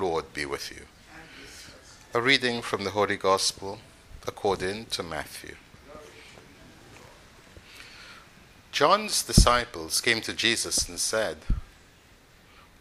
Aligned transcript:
Lord 0.00 0.32
be 0.32 0.46
with 0.46 0.70
you. 0.70 0.86
A 2.14 2.22
reading 2.22 2.62
from 2.62 2.84
the 2.84 2.90
Holy 2.90 3.18
Gospel 3.18 3.78
according 4.26 4.86
to 4.86 5.02
Matthew. 5.02 5.56
John's 8.72 9.22
disciples 9.22 10.00
came 10.00 10.22
to 10.22 10.32
Jesus 10.32 10.88
and 10.88 10.98
said, 10.98 11.36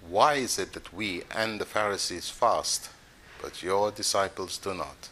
Why 0.08 0.36
is 0.36 0.58
it 0.58 0.72
that 0.73 0.94
we 0.94 1.23
and 1.36 1.59
the 1.59 1.66
Pharisees 1.66 2.30
fast, 2.30 2.90
but 3.42 3.62
your 3.62 3.92
disciples 3.92 4.58
do 4.58 4.73
not? 4.73 5.09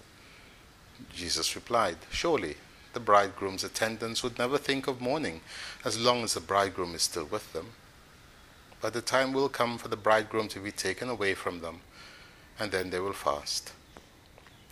Jesus 1.13 1.57
replied, 1.57 1.97
Surely 2.09 2.55
the 2.93 3.01
bridegroom's 3.01 3.65
attendants 3.65 4.23
would 4.23 4.39
never 4.39 4.57
think 4.57 4.87
of 4.87 5.01
mourning 5.01 5.41
as 5.83 5.99
long 5.99 6.23
as 6.23 6.35
the 6.35 6.39
bridegroom 6.39 6.95
is 6.95 7.01
still 7.01 7.25
with 7.25 7.51
them. 7.51 7.71
But 8.79 8.93
the 8.93 9.01
time 9.01 9.33
will 9.33 9.49
come 9.49 9.77
for 9.77 9.87
the 9.87 9.97
bridegroom 9.97 10.47
to 10.49 10.59
be 10.59 10.71
taken 10.71 11.09
away 11.09 11.33
from 11.33 11.61
them, 11.61 11.81
and 12.59 12.71
then 12.71 12.89
they 12.89 12.99
will 12.99 13.13
fast. 13.13 13.73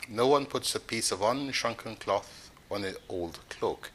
No 0.10 0.28
one 0.28 0.46
puts 0.46 0.76
a 0.76 0.80
piece 0.80 1.12
of 1.12 1.20
unshrunken 1.22 2.00
cloth 2.00 2.52
on 2.70 2.84
an 2.84 2.96
old 3.10 3.40
cloak, 3.50 3.92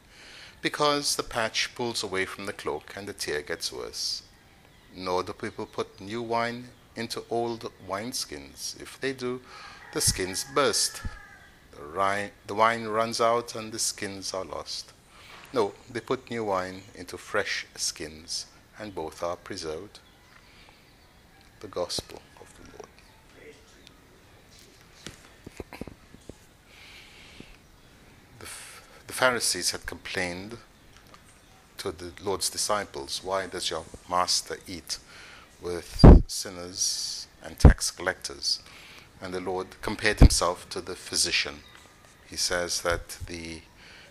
because 0.61 1.15
the 1.15 1.23
patch 1.23 1.73
pulls 1.75 2.03
away 2.03 2.25
from 2.25 2.45
the 2.45 2.53
cloak 2.53 2.93
and 2.95 3.07
the 3.07 3.13
tear 3.13 3.41
gets 3.41 3.71
worse. 3.71 4.23
Nor 4.95 5.23
do 5.23 5.33
people 5.33 5.65
put 5.65 6.01
new 6.01 6.21
wine 6.21 6.69
into 6.95 7.23
old 7.29 7.71
wineskins. 7.87 8.79
If 8.81 8.99
they 8.99 9.13
do, 9.13 9.41
the 9.93 10.01
skins 10.01 10.45
burst. 10.53 11.01
The, 11.71 12.31
the 12.47 12.55
wine 12.55 12.85
runs 12.85 13.21
out 13.21 13.55
and 13.55 13.71
the 13.71 13.79
skins 13.79 14.33
are 14.33 14.45
lost. 14.45 14.93
No, 15.53 15.73
they 15.89 15.99
put 15.99 16.29
new 16.29 16.45
wine 16.45 16.83
into 16.95 17.17
fresh 17.17 17.65
skins 17.75 18.45
and 18.79 18.95
both 18.95 19.21
are 19.23 19.35
preserved. 19.35 19.99
The 21.59 21.67
Gospel 21.67 22.21
of 22.39 22.53
the 22.57 22.71
Lord. 22.77 22.87
The, 28.39 28.47
the 29.11 29.17
Pharisees 29.17 29.71
had 29.71 29.85
complained 29.85 30.57
to 31.77 31.91
the 31.91 32.13
Lord's 32.23 32.49
disciples, 32.49 33.19
Why 33.21 33.45
does 33.45 33.69
your 33.69 33.83
master 34.09 34.55
eat 34.65 34.99
with 35.61 36.05
sinners 36.27 37.27
and 37.43 37.59
tax 37.59 37.91
collectors? 37.91 38.61
And 39.21 39.33
the 39.33 39.41
Lord 39.41 39.67
compared 39.81 40.19
himself 40.19 40.69
to 40.69 40.79
the 40.79 40.95
physician. 40.95 41.55
He 42.29 42.37
says 42.37 42.83
that 42.83 43.17
the 43.27 43.63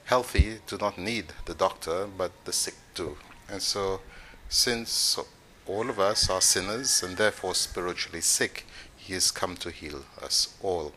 healthy 0.04 0.58
do 0.66 0.76
not 0.76 0.98
need 0.98 1.32
the 1.46 1.54
doctor, 1.54 2.06
but 2.06 2.32
the 2.44 2.52
sick 2.52 2.74
do. 2.94 3.16
And 3.48 3.62
so 3.62 4.02
since 4.50 5.18
all 5.66 5.88
of 5.88 5.98
us 5.98 6.28
are 6.28 6.42
sinners 6.42 7.02
and 7.02 7.16
therefore 7.16 7.54
spiritually 7.54 8.20
sick, 8.20 8.66
He 8.98 9.14
has 9.14 9.30
come 9.30 9.56
to 9.56 9.70
heal 9.70 10.04
us 10.20 10.54
all. 10.62 10.92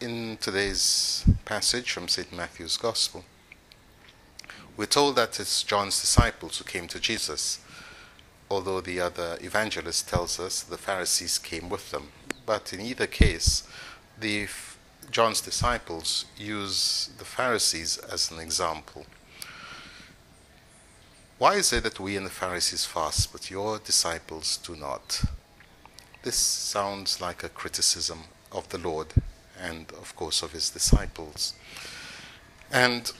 In 0.00 0.38
today's 0.38 1.26
passage 1.44 1.92
from 1.92 2.08
St. 2.08 2.34
Matthew's 2.34 2.78
Gospel, 2.78 3.22
we're 4.74 4.86
told 4.86 5.16
that 5.16 5.38
it's 5.38 5.62
John's 5.62 6.00
disciples 6.00 6.56
who 6.56 6.64
came 6.64 6.88
to 6.88 6.98
Jesus, 6.98 7.60
although 8.50 8.80
the 8.80 8.98
other 8.98 9.36
evangelist 9.42 10.08
tells 10.08 10.40
us 10.40 10.62
the 10.62 10.78
Pharisees 10.78 11.36
came 11.36 11.68
with 11.68 11.90
them. 11.90 12.12
But 12.46 12.72
in 12.72 12.80
either 12.80 13.06
case, 13.06 13.68
the 14.18 14.48
John's 15.10 15.42
disciples 15.42 16.24
use 16.34 17.10
the 17.18 17.26
Pharisees 17.26 17.98
as 17.98 18.30
an 18.30 18.38
example. 18.38 19.04
Why 21.36 21.56
is 21.56 21.74
it 21.74 21.82
that 21.82 22.00
we 22.00 22.16
and 22.16 22.24
the 22.24 22.30
Pharisees 22.30 22.86
fast, 22.86 23.32
but 23.32 23.50
your 23.50 23.78
disciples 23.78 24.56
do 24.66 24.76
not? 24.76 25.24
This 26.22 26.36
sounds 26.36 27.20
like 27.20 27.44
a 27.44 27.50
criticism 27.50 28.20
of 28.50 28.66
the 28.70 28.78
Lord 28.78 29.08
and, 29.60 29.90
of 29.92 30.14
course, 30.16 30.42
of 30.42 30.52
his 30.52 30.70
disciples. 30.70 31.54
And 32.72 33.12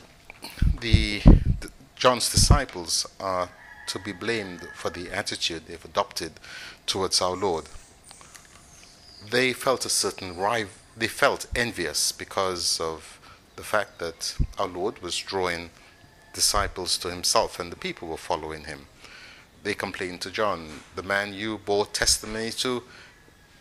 the, 0.80 1.20
the 1.60 1.70
John's 1.96 2.30
disciples 2.30 3.06
are 3.18 3.50
to 3.88 3.98
be 3.98 4.12
blamed 4.12 4.68
for 4.74 4.90
the 4.90 5.10
attitude 5.10 5.66
they've 5.66 5.84
adopted 5.84 6.32
towards 6.86 7.20
our 7.20 7.36
Lord. 7.36 7.64
They 9.28 9.52
felt 9.52 9.84
a 9.84 9.90
certain 9.90 10.36
rival, 10.36 10.72
they 10.96 11.08
felt 11.08 11.46
envious 11.54 12.12
because 12.12 12.80
of 12.80 13.20
the 13.56 13.62
fact 13.62 13.98
that 13.98 14.36
our 14.58 14.68
Lord 14.68 15.02
was 15.02 15.16
drawing 15.18 15.70
disciples 16.32 16.96
to 16.98 17.10
himself, 17.10 17.58
and 17.58 17.70
the 17.70 17.76
people 17.76 18.08
were 18.08 18.16
following 18.16 18.64
him. 18.64 18.86
They 19.62 19.74
complained 19.74 20.20
to 20.22 20.30
John, 20.30 20.80
The 20.96 21.02
man 21.02 21.34
you 21.34 21.58
bore 21.58 21.86
testimony 21.86 22.50
to, 22.52 22.82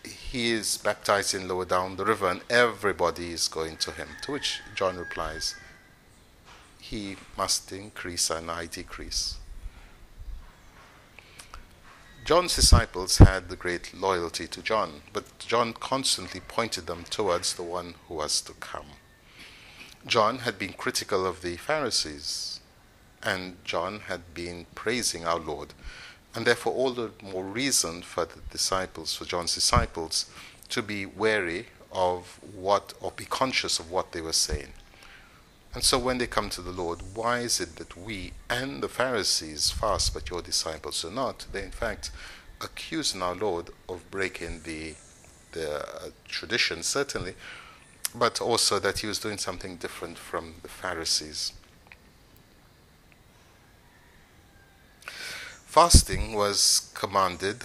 he 0.04 0.50
is 0.52 0.78
baptizing 0.78 1.48
lower 1.48 1.64
down 1.64 1.96
the 1.96 2.04
river, 2.04 2.28
and 2.28 2.42
everybody 2.48 3.32
is 3.32 3.48
going 3.48 3.76
to 3.78 3.92
him. 3.92 4.08
To 4.22 4.32
which 4.32 4.60
John 4.74 4.96
replies, 4.96 5.54
He 6.78 7.16
must 7.36 7.72
increase 7.72 8.30
and 8.30 8.50
I 8.50 8.66
decrease. 8.66 9.36
John's 12.24 12.54
disciples 12.54 13.18
had 13.18 13.48
the 13.48 13.56
great 13.56 13.94
loyalty 13.94 14.46
to 14.46 14.62
John, 14.62 15.02
but 15.12 15.38
John 15.38 15.72
constantly 15.72 16.40
pointed 16.40 16.86
them 16.86 17.04
towards 17.04 17.54
the 17.54 17.62
one 17.62 17.94
who 18.06 18.14
was 18.14 18.40
to 18.42 18.52
come. 18.52 18.92
John 20.06 20.40
had 20.40 20.58
been 20.58 20.74
critical 20.74 21.26
of 21.26 21.42
the 21.42 21.56
Pharisees, 21.56 22.60
and 23.22 23.56
John 23.64 24.00
had 24.00 24.32
been 24.32 24.66
praising 24.74 25.26
our 25.26 25.38
Lord. 25.38 25.74
And 26.34 26.46
therefore, 26.46 26.72
all 26.72 26.92
the 26.92 27.10
more 27.22 27.44
reason 27.44 28.02
for 28.02 28.24
the 28.24 28.40
disciples, 28.50 29.14
for 29.14 29.24
John's 29.24 29.54
disciples, 29.54 30.30
to 30.68 30.82
be 30.82 31.04
wary 31.04 31.66
of 31.92 32.38
what, 32.54 32.94
or 33.00 33.10
be 33.10 33.24
conscious 33.24 33.80
of 33.80 33.90
what 33.90 34.12
they 34.12 34.20
were 34.20 34.32
saying. 34.32 34.68
And 35.74 35.82
so, 35.82 35.98
when 35.98 36.18
they 36.18 36.26
come 36.26 36.48
to 36.50 36.62
the 36.62 36.70
Lord, 36.70 37.00
why 37.14 37.40
is 37.40 37.60
it 37.60 37.76
that 37.76 37.96
we 37.96 38.32
and 38.48 38.82
the 38.82 38.88
Pharisees 38.88 39.70
fast, 39.70 40.14
but 40.14 40.30
your 40.30 40.42
disciples 40.42 41.02
do 41.02 41.10
not? 41.10 41.46
They, 41.52 41.64
in 41.64 41.70
fact, 41.70 42.10
accusing 42.60 43.22
our 43.22 43.34
Lord 43.34 43.70
of 43.88 44.08
breaking 44.10 44.62
the, 44.64 44.94
the 45.52 45.80
uh, 45.80 46.10
tradition, 46.26 46.82
certainly, 46.82 47.34
but 48.14 48.40
also 48.40 48.78
that 48.78 48.98
he 48.98 49.06
was 49.06 49.18
doing 49.18 49.38
something 49.38 49.76
different 49.76 50.18
from 50.18 50.54
the 50.62 50.68
Pharisees. 50.68 51.52
Fasting 55.70 56.32
was 56.32 56.90
commanded 56.94 57.62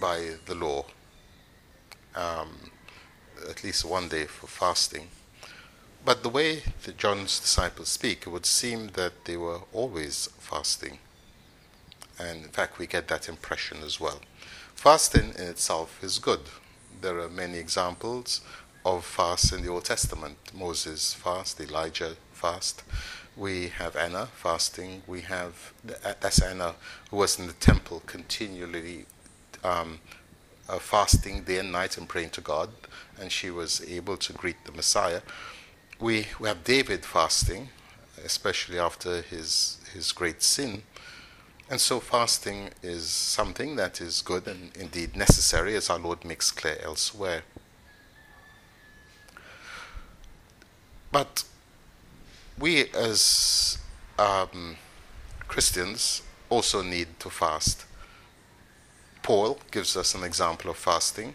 by 0.00 0.36
the 0.46 0.54
law, 0.54 0.84
um, 2.14 2.70
at 3.48 3.64
least 3.64 3.84
one 3.84 4.08
day 4.08 4.26
for 4.26 4.46
fasting. 4.46 5.08
But 6.04 6.22
the 6.22 6.28
way 6.28 6.62
that 6.84 6.96
John's 6.96 7.40
disciples 7.40 7.88
speak, 7.88 8.24
it 8.24 8.30
would 8.30 8.46
seem 8.46 8.90
that 8.92 9.24
they 9.24 9.36
were 9.36 9.62
always 9.72 10.28
fasting. 10.38 10.98
And 12.20 12.44
in 12.44 12.50
fact, 12.50 12.78
we 12.78 12.86
get 12.86 13.08
that 13.08 13.28
impression 13.28 13.78
as 13.84 13.98
well. 13.98 14.20
Fasting 14.76 15.34
in 15.36 15.48
itself 15.48 16.04
is 16.04 16.20
good. 16.20 16.42
There 17.00 17.18
are 17.18 17.28
many 17.28 17.58
examples 17.58 18.42
of 18.86 19.04
fasts 19.04 19.50
in 19.50 19.62
the 19.62 19.70
Old 19.70 19.86
Testament. 19.86 20.36
Moses 20.54 21.14
fast, 21.14 21.60
Elijah 21.60 22.14
fast. 22.32 22.84
We 23.40 23.68
have 23.68 23.96
Anna 23.96 24.26
fasting. 24.26 25.02
We 25.06 25.22
have 25.22 25.72
that's 25.82 26.42
Anna 26.42 26.74
who 27.10 27.16
was 27.16 27.38
in 27.38 27.46
the 27.46 27.54
temple 27.54 28.02
continually 28.04 29.06
um, 29.64 30.00
uh, 30.68 30.78
fasting 30.78 31.44
day 31.44 31.56
and 31.56 31.72
night 31.72 31.96
and 31.96 32.06
praying 32.06 32.30
to 32.30 32.42
God, 32.42 32.68
and 33.18 33.32
she 33.32 33.50
was 33.50 33.80
able 33.88 34.18
to 34.18 34.34
greet 34.34 34.62
the 34.66 34.72
Messiah. 34.72 35.22
We 35.98 36.26
we 36.38 36.48
have 36.48 36.64
David 36.64 37.06
fasting, 37.06 37.70
especially 38.22 38.78
after 38.78 39.22
his 39.22 39.78
his 39.94 40.12
great 40.12 40.42
sin. 40.42 40.82
And 41.70 41.80
so 41.80 41.98
fasting 41.98 42.68
is 42.82 43.08
something 43.08 43.76
that 43.76 44.02
is 44.02 44.20
good 44.20 44.46
and 44.48 44.70
indeed 44.76 45.16
necessary, 45.16 45.76
as 45.76 45.88
our 45.88 45.98
Lord 45.98 46.26
makes 46.26 46.50
clear 46.50 46.78
elsewhere. 46.82 47.44
But 51.10 51.44
we 52.60 52.84
as 52.90 53.78
um, 54.18 54.76
Christians 55.48 56.22
also 56.50 56.82
need 56.82 57.08
to 57.20 57.30
fast. 57.30 57.86
Paul 59.22 59.58
gives 59.70 59.96
us 59.96 60.14
an 60.14 60.22
example 60.22 60.70
of 60.70 60.76
fasting. 60.76 61.34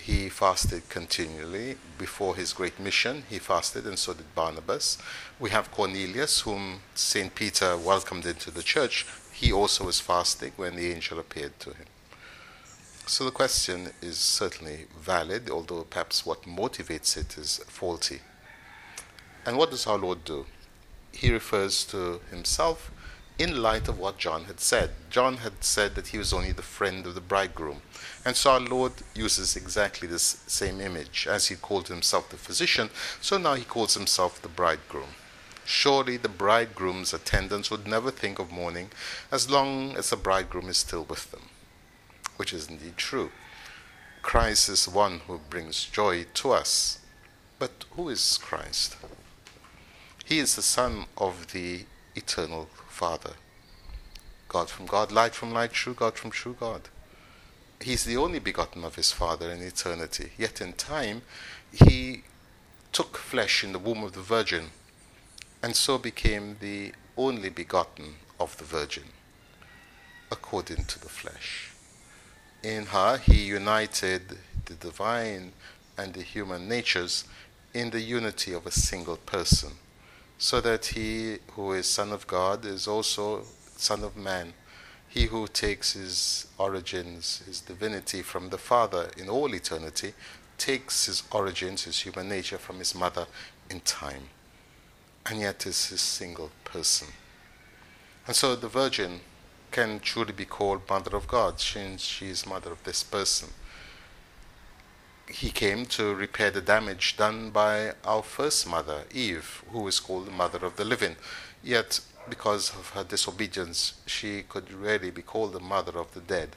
He 0.00 0.28
fasted 0.28 0.88
continually 0.88 1.76
before 1.98 2.36
his 2.36 2.52
great 2.52 2.78
mission. 2.78 3.24
He 3.28 3.38
fasted, 3.38 3.86
and 3.86 3.98
so 3.98 4.12
did 4.12 4.34
Barnabas. 4.34 4.98
We 5.38 5.50
have 5.50 5.70
Cornelius, 5.70 6.40
whom 6.40 6.80
St. 6.94 7.34
Peter 7.34 7.76
welcomed 7.76 8.26
into 8.26 8.50
the 8.50 8.62
church. 8.62 9.06
He 9.32 9.52
also 9.52 9.84
was 9.84 10.00
fasting 10.00 10.52
when 10.56 10.76
the 10.76 10.92
angel 10.92 11.18
appeared 11.18 11.58
to 11.60 11.70
him. 11.70 11.86
So 13.06 13.24
the 13.24 13.30
question 13.30 13.90
is 14.00 14.16
certainly 14.16 14.86
valid, 14.98 15.50
although 15.50 15.82
perhaps 15.84 16.24
what 16.24 16.42
motivates 16.42 17.16
it 17.16 17.36
is 17.36 17.58
faulty. 17.68 18.20
And 19.46 19.56
what 19.56 19.70
does 19.70 19.86
our 19.86 19.98
Lord 19.98 20.24
do? 20.24 20.46
He 21.12 21.32
refers 21.32 21.84
to 21.86 22.20
himself 22.30 22.90
in 23.38 23.62
light 23.62 23.88
of 23.88 23.98
what 23.98 24.18
John 24.18 24.44
had 24.44 24.60
said. 24.60 24.90
John 25.10 25.38
had 25.38 25.64
said 25.64 25.94
that 25.94 26.08
he 26.08 26.18
was 26.18 26.32
only 26.32 26.52
the 26.52 26.62
friend 26.62 27.06
of 27.06 27.14
the 27.14 27.20
bridegroom. 27.20 27.82
And 28.24 28.36
so 28.36 28.52
our 28.52 28.60
Lord 28.60 28.92
uses 29.14 29.56
exactly 29.56 30.06
this 30.08 30.42
same 30.46 30.80
image. 30.80 31.26
As 31.28 31.48
he 31.48 31.56
called 31.56 31.88
himself 31.88 32.30
the 32.30 32.36
physician, 32.36 32.90
so 33.20 33.38
now 33.38 33.54
he 33.54 33.64
calls 33.64 33.94
himself 33.94 34.40
the 34.40 34.48
bridegroom. 34.48 35.14
Surely 35.64 36.16
the 36.16 36.28
bridegroom's 36.28 37.14
attendants 37.14 37.70
would 37.70 37.86
never 37.86 38.10
think 38.10 38.38
of 38.38 38.52
mourning 38.52 38.90
as 39.32 39.50
long 39.50 39.96
as 39.96 40.10
the 40.10 40.16
bridegroom 40.16 40.68
is 40.68 40.76
still 40.76 41.04
with 41.04 41.30
them 41.30 41.48
which 42.36 42.52
is 42.52 42.68
indeed 42.68 42.96
true. 42.96 43.30
Christ 44.22 44.68
is 44.68 44.88
one 44.88 45.20
who 45.26 45.38
brings 45.50 45.84
joy 45.84 46.26
to 46.34 46.52
us. 46.52 46.98
But 47.58 47.84
who 47.92 48.08
is 48.08 48.38
Christ? 48.38 48.96
He 50.24 50.38
is 50.38 50.56
the 50.56 50.62
Son 50.62 51.06
of 51.16 51.52
the 51.52 51.84
eternal 52.14 52.68
Father. 52.88 53.32
God 54.48 54.70
from 54.70 54.86
God, 54.86 55.12
light 55.12 55.34
from 55.34 55.52
light, 55.52 55.72
true 55.72 55.94
God 55.94 56.14
from 56.16 56.30
true 56.30 56.56
God. 56.58 56.88
He 57.80 57.92
is 57.92 58.04
the 58.04 58.16
only 58.16 58.38
begotten 58.38 58.84
of 58.84 58.94
his 58.94 59.12
Father 59.12 59.50
in 59.50 59.60
eternity. 59.60 60.32
Yet 60.38 60.60
in 60.60 60.72
time, 60.74 61.22
he 61.72 62.22
took 62.92 63.16
flesh 63.16 63.64
in 63.64 63.72
the 63.72 63.78
womb 63.78 64.02
of 64.02 64.12
the 64.12 64.20
Virgin 64.20 64.70
and 65.62 65.74
so 65.74 65.98
became 65.98 66.56
the 66.60 66.92
only 67.16 67.48
begotten 67.48 68.14
of 68.38 68.56
the 68.58 68.64
Virgin, 68.64 69.04
according 70.30 70.84
to 70.84 71.00
the 71.00 71.08
flesh 71.08 71.74
in 72.64 72.86
her, 72.86 73.18
he 73.18 73.44
united 73.44 74.38
the 74.64 74.74
divine 74.74 75.52
and 75.98 76.14
the 76.14 76.22
human 76.22 76.66
natures 76.66 77.24
in 77.74 77.90
the 77.90 78.00
unity 78.00 78.52
of 78.52 78.66
a 78.66 78.70
single 78.70 79.18
person, 79.18 79.72
so 80.44 80.60
that 80.60 80.84
he 80.84 81.38
who 81.52 81.72
is 81.72 81.86
Son 81.86 82.12
of 82.12 82.26
God 82.26 82.66
is 82.66 82.86
also 82.86 83.44
Son 83.78 84.04
of 84.04 84.14
Man. 84.14 84.52
He 85.08 85.24
who 85.24 85.48
takes 85.48 85.94
his 85.94 86.48
origins, 86.58 87.42
his 87.46 87.62
divinity 87.62 88.20
from 88.20 88.50
the 88.50 88.58
Father 88.58 89.08
in 89.16 89.30
all 89.30 89.54
eternity, 89.54 90.12
takes 90.58 91.06
his 91.06 91.22
origins, 91.32 91.84
his 91.84 92.00
human 92.00 92.28
nature, 92.28 92.58
from 92.58 92.76
his 92.78 92.94
mother 92.94 93.26
in 93.70 93.80
time, 93.80 94.24
and 95.24 95.40
yet 95.40 95.64
is 95.64 95.86
his 95.86 96.02
single 96.02 96.50
person. 96.62 97.08
And 98.26 98.36
so 98.36 98.54
the 98.54 98.68
Virgin 98.68 99.20
can 99.70 99.98
truly 99.98 100.34
be 100.34 100.44
called 100.44 100.82
Mother 100.90 101.16
of 101.16 101.26
God, 101.26 101.58
since 101.58 102.02
she 102.02 102.26
is 102.26 102.46
mother 102.46 102.70
of 102.70 102.84
this 102.84 103.02
person. 103.02 103.48
He 105.28 105.50
came 105.50 105.86
to 105.86 106.14
repair 106.14 106.50
the 106.50 106.60
damage 106.60 107.16
done 107.16 107.50
by 107.50 107.92
our 108.04 108.22
first 108.22 108.68
mother, 108.68 109.04
Eve, 109.12 109.64
who 109.70 109.86
is 109.88 110.00
called 110.00 110.26
the 110.26 110.30
Mother 110.30 110.64
of 110.64 110.76
the 110.76 110.84
Living. 110.84 111.16
Yet, 111.62 112.00
because 112.28 112.70
of 112.70 112.90
her 112.90 113.04
disobedience, 113.04 113.94
she 114.06 114.42
could 114.42 114.72
rarely 114.72 115.10
be 115.10 115.22
called 115.22 115.52
the 115.52 115.60
Mother 115.60 115.98
of 115.98 116.12
the 116.14 116.20
Dead. 116.20 116.56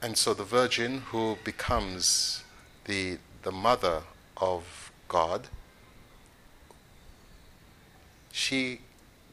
And 0.00 0.18
so 0.18 0.34
the 0.34 0.44
Virgin 0.44 1.02
who 1.12 1.38
becomes 1.44 2.42
the, 2.84 3.18
the 3.42 3.52
Mother 3.52 4.02
of 4.36 4.90
God, 5.08 5.48
she 8.32 8.80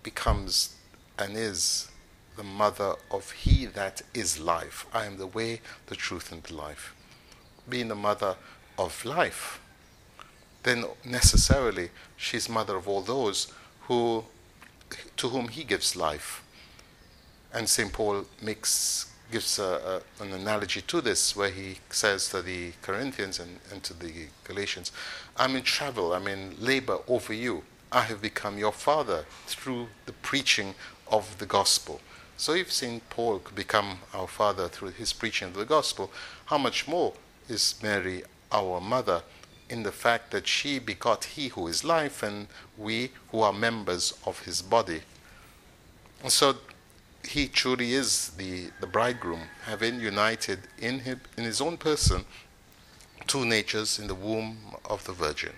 becomes 0.03 0.75
and 1.17 1.35
is 1.35 1.89
the 2.37 2.43
mother 2.43 2.95
of 3.11 3.31
He 3.31 3.65
that 3.65 4.01
is 4.13 4.39
life. 4.39 4.85
I 4.93 5.05
am 5.05 5.17
the 5.17 5.27
way, 5.27 5.61
the 5.87 5.95
truth, 5.95 6.31
and 6.31 6.41
the 6.43 6.53
life. 6.55 6.95
Being 7.69 7.89
the 7.89 7.95
mother 7.95 8.35
of 8.77 9.05
life, 9.05 9.59
then 10.63 10.85
necessarily 11.05 11.89
she's 12.17 12.49
mother 12.49 12.75
of 12.77 12.87
all 12.87 13.01
those 13.01 13.51
who, 13.81 14.23
to 15.17 15.29
whom 15.29 15.49
He 15.49 15.63
gives 15.63 15.95
life. 15.95 16.43
And 17.53 17.67
St. 17.67 17.91
Paul 17.91 18.25
makes, 18.41 19.11
gives 19.31 19.59
a, 19.59 20.01
a, 20.19 20.23
an 20.23 20.33
analogy 20.33 20.81
to 20.81 21.01
this 21.01 21.35
where 21.35 21.49
he 21.49 21.77
says 21.89 22.29
to 22.29 22.41
the 22.41 22.73
Corinthians 22.81 23.39
and, 23.39 23.59
and 23.71 23.81
to 23.83 23.93
the 23.93 24.27
Galatians, 24.43 24.91
I'm 25.35 25.55
in 25.55 25.63
travel, 25.63 26.13
I'm 26.13 26.27
in 26.27 26.55
labor 26.59 26.99
over 27.07 27.33
you. 27.33 27.63
I 27.91 28.01
have 28.01 28.21
become 28.21 28.59
your 28.59 28.71
father 28.71 29.25
through 29.47 29.87
the 30.05 30.13
preaching 30.13 30.75
of 31.07 31.39
the 31.39 31.47
gospel. 31.47 32.01
So 32.37 32.53
if 32.53 32.71
St. 32.71 33.07
Paul 33.09 33.39
could 33.39 33.55
become 33.55 33.99
our 34.13 34.27
father 34.27 34.67
through 34.67 34.91
his 34.91 35.11
preaching 35.11 35.47
of 35.47 35.55
the 35.55 35.65
gospel, 35.65 36.11
how 36.45 36.59
much 36.59 36.87
more 36.87 37.13
is 37.49 37.75
Mary 37.81 38.23
our 38.51 38.79
mother 38.79 39.23
in 39.69 39.83
the 39.83 39.91
fact 39.91 40.31
that 40.31 40.47
she 40.47 40.79
begot 40.79 41.23
he 41.23 41.49
who 41.49 41.67
is 41.67 41.83
life 41.83 42.23
and 42.23 42.47
we 42.77 43.11
who 43.31 43.41
are 43.41 43.53
members 43.53 44.13
of 44.25 44.41
his 44.41 44.61
body. 44.61 45.01
And 46.23 46.31
so 46.31 46.55
he 47.23 47.47
truly 47.47 47.93
is 47.93 48.29
the, 48.29 48.71
the 48.81 48.87
bridegroom, 48.87 49.41
having 49.65 49.99
united 49.99 50.59
in, 50.79 50.99
him, 50.99 51.21
in 51.37 51.43
his 51.43 51.61
own 51.61 51.77
person 51.77 52.25
two 53.27 53.45
natures 53.45 53.99
in 53.99 54.07
the 54.07 54.15
womb 54.15 54.57
of 54.85 55.05
the 55.05 55.13
Virgin. 55.13 55.53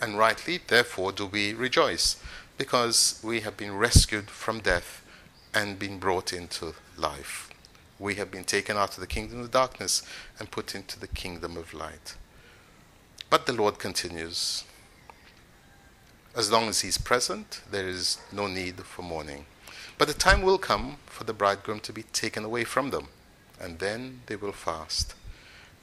And 0.00 0.16
rightly, 0.16 0.60
therefore, 0.66 1.12
do 1.12 1.26
we 1.26 1.52
rejoice, 1.52 2.22
because 2.56 3.20
we 3.24 3.40
have 3.40 3.56
been 3.56 3.76
rescued 3.76 4.30
from 4.30 4.60
death 4.60 5.04
and 5.52 5.78
been 5.78 5.98
brought 5.98 6.32
into 6.32 6.74
life. 6.96 7.49
We 8.00 8.14
have 8.14 8.30
been 8.30 8.44
taken 8.44 8.78
out 8.78 8.94
of 8.94 9.00
the 9.00 9.06
kingdom 9.06 9.40
of 9.40 9.50
darkness 9.50 10.02
and 10.38 10.50
put 10.50 10.74
into 10.74 10.98
the 10.98 11.06
kingdom 11.06 11.58
of 11.58 11.74
light. 11.74 12.16
But 13.28 13.44
the 13.44 13.52
Lord 13.52 13.78
continues. 13.78 14.64
As 16.34 16.50
long 16.50 16.68
as 16.68 16.80
He's 16.80 16.96
present, 16.96 17.60
there 17.70 17.86
is 17.86 18.16
no 18.32 18.46
need 18.46 18.80
for 18.80 19.02
mourning. 19.02 19.44
But 19.98 20.08
the 20.08 20.14
time 20.14 20.40
will 20.40 20.56
come 20.56 20.96
for 21.04 21.24
the 21.24 21.34
bridegroom 21.34 21.80
to 21.80 21.92
be 21.92 22.04
taken 22.04 22.42
away 22.42 22.64
from 22.64 22.88
them, 22.88 23.08
and 23.60 23.80
then 23.80 24.22
they 24.26 24.36
will 24.36 24.52
fast. 24.52 25.14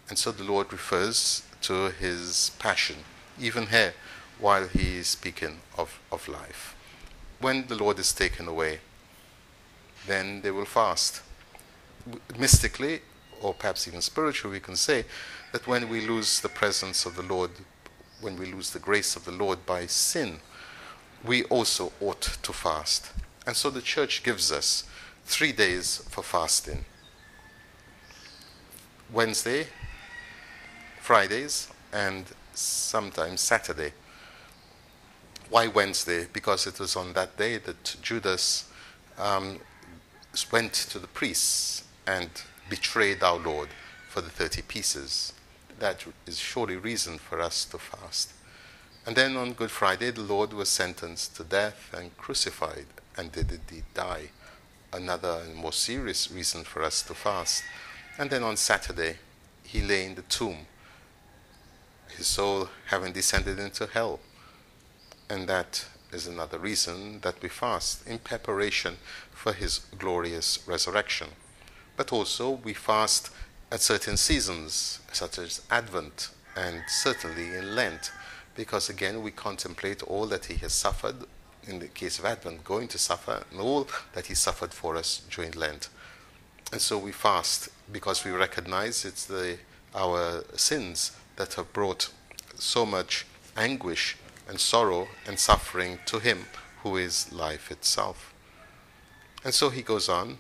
And 0.10 0.18
so 0.18 0.32
the 0.32 0.44
Lord 0.44 0.72
refers 0.72 1.44
to 1.62 1.92
His 1.92 2.50
passion, 2.58 2.98
even 3.40 3.68
here, 3.68 3.94
while 4.40 4.68
He 4.68 4.98
is 4.98 5.08
speaking 5.08 5.60
of, 5.78 6.00
of 6.12 6.28
life. 6.28 6.76
When 7.40 7.68
the 7.68 7.76
Lord 7.76 8.00
is 8.00 8.12
taken 8.12 8.48
away, 8.48 8.80
then 10.08 10.42
they 10.42 10.50
will 10.50 10.66
fast. 10.66 11.22
Mystically, 12.38 13.02
or 13.42 13.54
perhaps 13.54 13.88
even 13.88 14.02
spiritually, 14.02 14.58
we 14.58 14.60
can 14.60 14.76
say 14.76 15.06
that 15.52 15.68
when 15.68 15.90
we 15.90 16.02
lose 16.02 16.40
the 16.40 16.50
presence 16.50 17.06
of 17.06 17.16
the 17.16 17.24
Lord, 17.24 17.52
when 18.22 18.38
we 18.38 18.46
lose 18.46 18.72
the 18.72 18.80
grace 18.80 19.16
of 19.16 19.26
the 19.26 19.32
Lord 19.32 19.66
by 19.66 19.86
sin, 19.86 20.40
we 21.24 21.44
also 21.46 21.92
ought 22.02 22.22
to 22.22 22.54
fast. 22.54 23.12
And 23.46 23.56
so 23.56 23.70
the 23.70 23.82
church 23.82 24.24
gives 24.24 24.52
us 24.52 24.84
three 25.26 25.52
days 25.52 26.04
for 26.10 26.24
fasting 26.24 26.86
Wednesday, 29.12 29.68
Fridays, 31.00 31.70
and 31.94 32.26
sometimes 32.54 33.40
Saturday. 33.40 33.94
Why 35.50 35.68
Wednesday? 35.68 36.28
Because 36.32 36.68
it 36.68 36.78
was 36.78 36.98
on 36.98 37.14
that 37.14 37.38
day 37.38 37.58
that 37.58 37.96
Judas 38.02 38.70
um, 39.18 39.60
went 40.52 40.74
to 40.74 41.00
the 41.00 41.08
priests 41.08 41.84
and 42.08 42.30
betrayed 42.70 43.22
our 43.22 43.38
Lord 43.38 43.70
for 44.08 44.22
the 44.22 44.30
30 44.30 44.62
pieces. 44.64 45.34
That 45.80 46.06
is 46.26 46.40
surely 46.40 46.78
reason 46.78 47.18
for 47.18 47.42
us 47.42 47.66
to 47.66 47.78
fast. 47.78 48.32
And 49.06 49.16
then 49.16 49.38
on 49.38 49.54
Good 49.54 49.72
Friday, 49.72 50.12
the 50.12 50.22
Lord 50.22 50.54
was 50.54 50.70
sentenced 50.70 51.36
to 51.36 51.44
death 51.44 51.94
and 51.96 52.18
crucified 52.18 52.88
and 53.18 53.32
did 53.32 53.52
indeed 53.52 53.86
die. 53.94 54.30
Another 54.92 55.42
and 55.44 55.56
more 55.56 55.74
serious 55.74 56.32
reason 56.32 56.64
for 56.64 56.82
us 56.82 57.02
to 57.04 57.14
fast. 57.14 57.64
And 58.18 58.30
then 58.30 58.44
on 58.44 58.58
Saturday, 58.58 59.18
he 59.64 59.82
lay 59.82 60.06
in 60.06 60.16
the 60.16 60.22
tomb, 60.24 60.66
his 62.16 62.28
soul 62.28 62.70
having 62.88 63.12
descended 63.14 63.60
into 63.60 63.86
hell. 63.86 64.20
And 65.30 65.48
that 65.48 65.86
is 66.12 66.26
another 66.26 66.58
reason 66.58 67.20
that 67.22 67.42
we 67.42 67.50
fast 67.50 68.08
in 68.08 68.20
preparation 68.20 68.98
for 69.32 69.52
his 69.54 69.80
glorious 69.98 70.60
resurrection. 70.66 71.28
But 71.98 72.14
also 72.14 72.52
we 72.52 72.74
fast 72.74 73.32
at 73.72 73.82
certain 73.82 74.16
seasons, 74.16 75.02
such 75.12 75.38
as 75.40 75.62
Advent 75.70 76.30
and 76.56 76.84
certainly 76.88 77.56
in 77.58 77.76
Lent, 77.76 78.12
because 78.56 78.90
again 78.90 79.22
we 79.22 79.32
contemplate 79.32 80.02
all 80.04 80.26
that 80.28 80.46
he 80.46 80.56
has 80.56 80.74
suffered, 80.74 81.16
in 81.68 81.80
the 81.80 81.88
case 81.90 82.18
of 82.18 82.26
Advent, 82.26 82.64
going 82.64 82.88
to 82.88 82.98
suffer, 82.98 83.44
and 83.52 83.60
all 83.60 83.88
that 84.14 84.28
he 84.28 84.36
suffered 84.36 84.74
for 84.74 84.96
us 84.96 85.22
during 85.30 85.52
Lent. 85.52 85.90
And 86.72 86.80
so 86.80 86.98
we 86.98 87.12
fast 87.12 87.70
because 87.92 88.24
we 88.24 88.32
recognize 88.32 89.04
it's 89.04 89.26
the 89.26 89.58
our 89.96 90.44
sins 90.56 91.12
that 91.38 91.56
have 91.56 91.74
brought 91.74 92.10
so 92.56 92.86
much 92.86 93.26
anguish 93.56 94.18
and 94.48 94.60
sorrow 94.60 95.08
and 95.26 95.40
suffering 95.40 96.00
to 96.06 96.20
him 96.20 96.46
who 96.84 96.98
is 96.98 97.32
life 97.32 97.72
itself. 97.72 98.34
And 99.44 99.54
so 99.54 99.70
he 99.70 99.82
goes 99.82 100.10
on. 100.10 100.38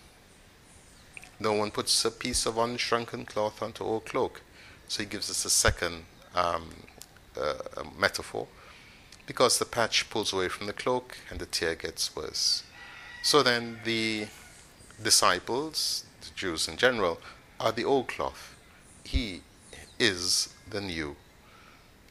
No 1.40 1.54
one 1.54 1.72
puts 1.72 2.04
a 2.04 2.12
piece 2.12 2.46
of 2.46 2.56
unshrunken 2.56 3.26
cloth 3.28 3.62
onto 3.62 3.84
old 3.84 4.06
cloak. 4.06 4.42
So 4.88 5.04
he 5.04 5.10
gives 5.10 5.30
us 5.30 5.46
a 5.46 5.50
second 5.50 6.06
um, 6.34 6.70
uh, 7.40 7.84
metaphor 7.98 8.48
because 9.26 9.60
the 9.60 9.66
patch 9.66 10.10
pulls 10.10 10.34
away 10.34 10.48
from 10.48 10.68
the 10.68 10.74
cloak 10.74 11.18
and 11.30 11.40
the 11.40 11.46
tear 11.46 11.76
gets 11.76 12.16
worse. 12.16 12.64
So 13.22 13.44
then 13.44 13.80
the 13.84 14.28
disciples, 15.04 16.06
the 16.22 16.30
Jews 16.36 16.68
in 16.68 16.78
general, 16.78 17.20
are 17.60 17.72
the 17.72 17.86
old 17.86 18.08
cloth. 18.08 18.56
He 19.04 19.42
is 20.00 20.54
the 20.70 20.82
new. 20.82 21.18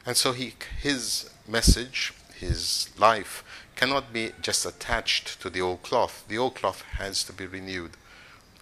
And 0.05 0.15
so 0.15 0.31
he, 0.31 0.53
his 0.79 1.29
message, 1.47 2.13
his 2.35 2.89
life, 2.97 3.43
cannot 3.75 4.13
be 4.13 4.31
just 4.41 4.65
attached 4.65 5.41
to 5.41 5.49
the 5.49 5.61
old 5.61 5.83
cloth. 5.83 6.23
The 6.27 6.37
old 6.37 6.55
cloth 6.55 6.81
has 6.97 7.23
to 7.25 7.33
be 7.33 7.45
renewed. 7.45 7.91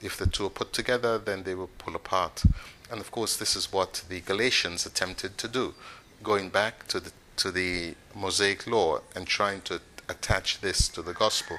If 0.05 0.17
the 0.17 0.27
two 0.27 0.45
are 0.45 0.51
put 0.51 0.71
together, 0.71 1.17
then 1.17 1.43
they 1.43 1.55
will 1.55 1.71
pull 1.79 1.95
apart. 1.95 2.43
And 2.91 3.01
of 3.01 3.09
course, 3.09 3.35
this 3.35 3.55
is 3.55 3.73
what 3.73 4.03
the 4.07 4.21
Galatians 4.21 4.85
attempted 4.85 5.37
to 5.39 5.47
do, 5.47 5.73
going 6.21 6.49
back 6.49 6.87
to 6.89 6.99
the, 6.99 7.11
to 7.37 7.51
the 7.51 7.95
Mosaic 8.13 8.67
law 8.67 8.99
and 9.15 9.25
trying 9.25 9.61
to 9.61 9.81
attach 10.07 10.61
this 10.61 10.87
to 10.89 11.01
the 11.01 11.13
gospel. 11.13 11.57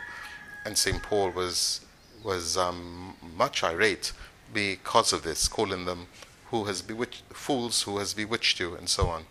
And 0.64 0.78
St. 0.78 1.02
Paul 1.02 1.30
was, 1.30 1.80
was 2.22 2.56
um, 2.56 3.16
much 3.36 3.64
irate 3.64 4.12
because 4.54 5.12
of 5.12 5.24
this, 5.24 5.48
calling 5.48 5.84
them 5.84 6.06
who 6.50 6.64
has 6.64 6.82
bewitched, 6.82 7.24
fools 7.32 7.82
who 7.82 7.98
has 7.98 8.14
bewitched 8.14 8.60
you, 8.60 8.76
and 8.76 8.88
so 8.88 9.08
on. 9.08 9.24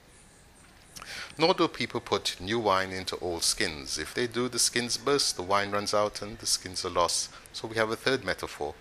Nor 1.37 1.53
do 1.53 1.67
people 1.69 2.01
put 2.01 2.35
new 2.41 2.59
wine 2.59 2.91
into 2.91 3.17
old 3.19 3.43
skins. 3.43 3.97
If 3.97 4.13
they 4.13 4.27
do, 4.27 4.49
the 4.49 4.59
skins 4.59 4.97
burst, 4.97 5.37
the 5.37 5.41
wine 5.41 5.71
runs 5.71 5.93
out, 5.93 6.21
and 6.21 6.37
the 6.39 6.45
skins 6.45 6.83
are 6.83 6.89
lost. 6.89 7.31
So 7.53 7.67
we 7.67 7.75
have 7.77 7.91
a 7.91 7.95
third 7.95 8.25
metaphor. 8.25 8.73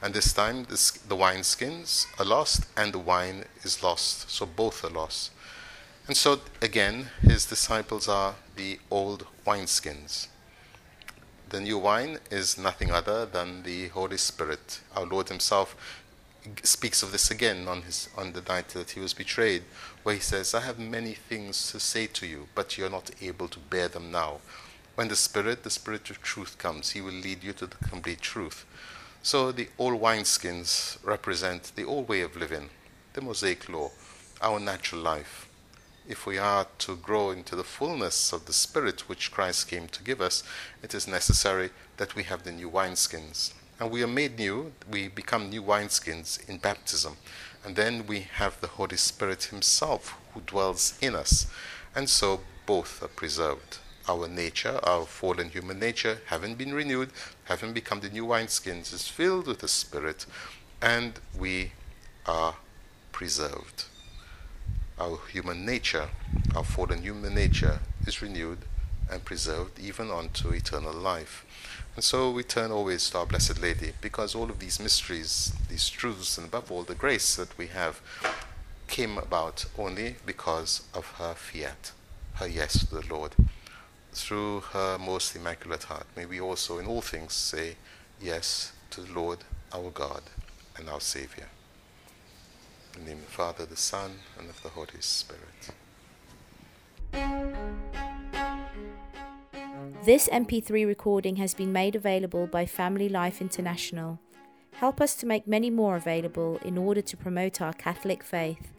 And 0.00 0.14
this 0.14 0.32
time, 0.32 0.64
this, 0.64 0.92
the 0.92 1.16
wine 1.16 1.42
skins 1.42 2.06
are 2.18 2.24
lost, 2.24 2.66
and 2.76 2.92
the 2.92 2.98
wine 2.98 3.44
is 3.62 3.82
lost. 3.82 4.30
So 4.30 4.46
both 4.46 4.84
are 4.84 4.90
lost. 4.90 5.32
And 6.06 6.16
so, 6.16 6.40
again, 6.62 7.10
his 7.20 7.46
disciples 7.46 8.08
are 8.08 8.36
the 8.56 8.78
old 8.90 9.26
wineskins. 9.46 10.28
The 11.48 11.60
new 11.60 11.78
wine 11.78 12.18
is 12.30 12.58
nothing 12.58 12.90
other 12.90 13.26
than 13.26 13.62
the 13.62 13.88
Holy 13.88 14.18
Spirit. 14.18 14.80
Our 14.94 15.06
Lord 15.06 15.28
Himself 15.28 15.74
speaks 16.62 17.02
of 17.02 17.12
this 17.12 17.30
again 17.30 17.68
on 17.68 17.82
his 17.82 18.08
on 18.16 18.32
the 18.32 18.40
night 18.40 18.68
that 18.68 18.90
he 18.90 19.00
was 19.00 19.12
betrayed, 19.12 19.64
where 20.02 20.14
he 20.14 20.20
says, 20.20 20.54
"I 20.54 20.60
have 20.60 20.78
many 20.78 21.14
things 21.14 21.70
to 21.72 21.80
say 21.80 22.06
to 22.06 22.26
you, 22.26 22.48
but 22.54 22.78
you're 22.78 22.90
not 22.90 23.10
able 23.20 23.48
to 23.48 23.58
bear 23.58 23.88
them 23.88 24.10
now. 24.10 24.40
When 24.94 25.08
the 25.08 25.16
Spirit, 25.16 25.62
the 25.62 25.70
Spirit 25.70 26.08
of 26.10 26.22
truth 26.22 26.56
comes, 26.56 26.90
He 26.90 27.00
will 27.00 27.12
lead 27.12 27.42
you 27.42 27.52
to 27.54 27.66
the 27.66 27.76
complete 27.76 28.20
truth." 28.20 28.64
So 29.22 29.52
the 29.52 29.68
old 29.78 30.00
wineskins 30.00 30.98
represent 31.04 31.72
the 31.74 31.84
old 31.84 32.08
way 32.08 32.20
of 32.22 32.36
living, 32.36 32.70
the 33.12 33.20
Mosaic 33.20 33.68
law, 33.68 33.90
our 34.40 34.58
natural 34.58 35.02
life. 35.02 35.48
If 36.08 36.24
we 36.24 36.38
are 36.38 36.66
to 36.78 36.96
grow 36.96 37.30
into 37.30 37.54
the 37.54 37.64
fullness 37.64 38.32
of 38.32 38.46
the 38.46 38.52
Spirit 38.52 39.08
which 39.08 39.30
Christ 39.30 39.68
came 39.68 39.88
to 39.88 40.02
give 40.02 40.20
us, 40.20 40.42
it 40.82 40.94
is 40.94 41.06
necessary 41.06 41.70
that 41.98 42.14
we 42.14 42.22
have 42.22 42.44
the 42.44 42.52
new 42.52 42.70
wineskins 42.70 43.52
and 43.80 43.90
we 43.90 44.02
are 44.02 44.08
made 44.08 44.38
new, 44.38 44.72
we 44.90 45.08
become 45.08 45.50
new 45.50 45.62
wineskins 45.62 46.46
in 46.48 46.58
baptism. 46.58 47.16
And 47.64 47.76
then 47.76 48.06
we 48.06 48.20
have 48.20 48.60
the 48.60 48.66
Holy 48.66 48.96
Spirit 48.96 49.44
Himself 49.44 50.16
who 50.34 50.40
dwells 50.40 50.98
in 51.00 51.14
us. 51.14 51.46
And 51.94 52.08
so 52.08 52.40
both 52.66 53.02
are 53.02 53.08
preserved. 53.08 53.78
Our 54.08 54.26
nature, 54.26 54.80
our 54.84 55.04
fallen 55.04 55.50
human 55.50 55.78
nature, 55.78 56.22
having 56.26 56.54
been 56.54 56.72
renewed, 56.72 57.10
having 57.44 57.74
become 57.74 58.00
the 58.00 58.08
new 58.08 58.24
wineskins, 58.24 58.92
is 58.92 59.06
filled 59.06 59.46
with 59.46 59.58
the 59.58 59.68
Spirit, 59.68 60.24
and 60.80 61.20
we 61.38 61.72
are 62.24 62.54
preserved. 63.12 63.84
Our 64.98 65.18
human 65.30 65.66
nature, 65.66 66.08
our 66.56 66.64
fallen 66.64 67.02
human 67.02 67.34
nature, 67.34 67.80
is 68.06 68.22
renewed 68.22 68.58
and 69.10 69.24
preserved 69.24 69.78
even 69.78 70.10
unto 70.10 70.52
eternal 70.52 70.94
life. 70.94 71.44
And 71.94 72.04
so 72.04 72.30
we 72.30 72.42
turn 72.44 72.70
always 72.70 73.10
to 73.10 73.18
our 73.18 73.26
Blessed 73.26 73.60
Lady 73.60 73.92
because 74.00 74.34
all 74.34 74.50
of 74.50 74.58
these 74.58 74.80
mysteries, 74.80 75.52
these 75.68 75.88
truths, 75.88 76.38
and 76.38 76.46
above 76.46 76.70
all 76.72 76.82
the 76.82 76.94
grace 76.94 77.36
that 77.36 77.56
we 77.58 77.66
have 77.68 78.00
came 78.86 79.18
about 79.18 79.66
only 79.76 80.16
because 80.24 80.82
of 80.94 81.06
her 81.18 81.34
fiat, 81.34 81.92
her 82.34 82.48
yes 82.48 82.86
to 82.86 82.94
the 82.94 83.14
Lord. 83.14 83.34
Through 84.12 84.60
her 84.72 84.98
most 84.98 85.36
immaculate 85.36 85.84
heart, 85.84 86.06
may 86.16 86.26
we 86.26 86.40
also 86.40 86.78
in 86.78 86.86
all 86.86 87.00
things 87.00 87.32
say 87.34 87.76
yes 88.20 88.72
to 88.90 89.02
the 89.02 89.12
Lord 89.12 89.38
our 89.72 89.90
God 89.90 90.22
and 90.76 90.88
our 90.88 91.00
Saviour. 91.00 91.48
In 92.94 93.04
the 93.04 93.10
name 93.10 93.18
of 93.18 93.26
the 93.26 93.30
Father, 93.30 93.66
the 93.66 93.76
Son, 93.76 94.12
and 94.38 94.48
of 94.48 94.62
the 94.62 94.70
Holy 94.70 95.00
Spirit. 95.00 95.70
This 100.04 100.28
MP3 100.28 100.86
recording 100.86 101.36
has 101.36 101.54
been 101.54 101.72
made 101.72 101.94
available 101.94 102.46
by 102.46 102.66
Family 102.66 103.08
Life 103.08 103.40
International. 103.40 104.18
Help 104.72 105.00
us 105.00 105.14
to 105.16 105.26
make 105.26 105.46
many 105.46 105.70
more 105.70 105.96
available 105.96 106.58
in 106.64 106.78
order 106.78 107.02
to 107.02 107.16
promote 107.16 107.60
our 107.60 107.72
Catholic 107.72 108.22
faith 108.22 108.72